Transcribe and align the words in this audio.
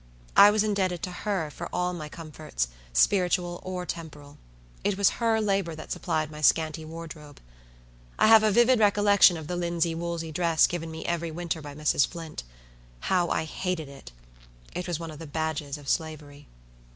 I 0.35 0.49
was 0.49 0.63
indebted 0.63 1.03
to 1.03 1.11
her 1.11 1.51
for 1.51 1.69
all 1.71 1.93
my 1.93 2.09
comforts, 2.09 2.69
spiritual 2.91 3.59
or 3.61 3.85
temporal. 3.85 4.39
It 4.83 4.97
was 4.97 5.21
her 5.21 5.39
labor 5.39 5.75
that 5.75 5.91
supplied 5.91 6.31
my 6.31 6.41
scanty 6.41 6.83
wardrobe. 6.83 7.39
I 8.17 8.25
have 8.25 8.41
a 8.41 8.49
vivid 8.49 8.79
recollection 8.79 9.37
of 9.37 9.45
the 9.45 9.55
linsey 9.55 9.93
woolsey 9.93 10.31
dress 10.31 10.65
given 10.65 10.89
me 10.89 11.05
every 11.05 11.29
winter 11.29 11.61
by 11.61 11.75
Mrs. 11.75 12.07
Flint. 12.07 12.41
How 13.11 13.29
I 13.29 13.43
hated 13.43 13.89
it! 13.89 14.11
It 14.73 14.87
was 14.87 14.99
one 14.99 15.11
of 15.11 15.19
the 15.19 15.27
badges 15.27 15.77
of 15.77 15.87
slavery. 15.87 16.47